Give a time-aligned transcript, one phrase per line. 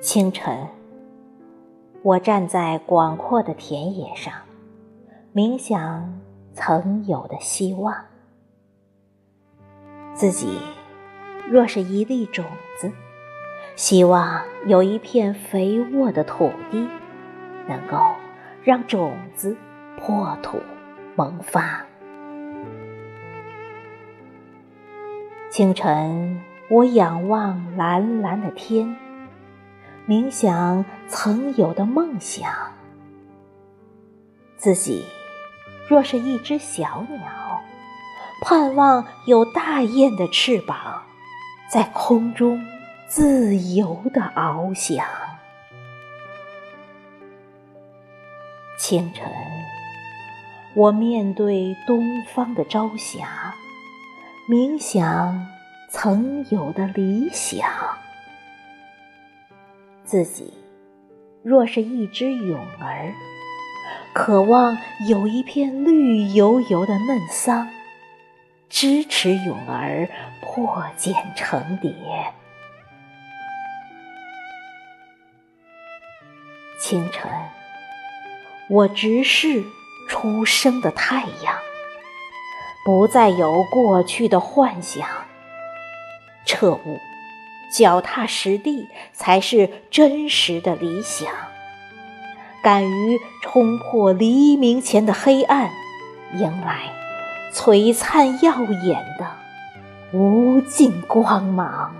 [0.00, 0.66] 清晨，
[2.02, 4.32] 我站在广阔的田野上，
[5.34, 6.18] 冥想
[6.54, 7.94] 曾有的希望。
[10.14, 10.58] 自己
[11.50, 12.46] 若是一粒种
[12.78, 12.90] 子，
[13.76, 16.88] 希望有一片肥沃的土地，
[17.68, 17.98] 能够
[18.64, 19.54] 让种子
[19.98, 20.58] 破土
[21.14, 21.84] 萌发。
[25.50, 28.96] 清晨，我仰望蓝蓝的天。
[30.10, 32.50] 冥想曾有的梦想，
[34.56, 35.04] 自己
[35.86, 37.62] 若是一只小鸟，
[38.42, 41.00] 盼望有大雁的翅膀，
[41.70, 42.60] 在空中
[43.06, 45.06] 自由的翱翔。
[48.76, 49.30] 清晨，
[50.74, 53.54] 我面对东方的朝霞，
[54.50, 55.46] 冥想
[55.88, 57.64] 曾有的理想。
[60.10, 60.52] 自己
[61.44, 63.14] 若是一只蛹儿，
[64.12, 64.76] 渴望
[65.08, 67.68] 有一片绿油油的嫩桑，
[68.68, 70.08] 支持蛹儿
[70.42, 71.94] 破茧成蝶。
[76.80, 77.30] 清晨，
[78.68, 79.62] 我直视
[80.08, 81.54] 初升的太阳，
[82.84, 85.06] 不再有过去的幻想，
[86.44, 86.98] 彻悟。
[87.72, 91.28] 脚踏实地才是真实的理想。
[92.62, 95.70] 敢于冲破黎明前的黑暗，
[96.34, 96.92] 迎来
[97.54, 99.26] 璀璨耀眼的
[100.12, 101.94] 无尽光芒。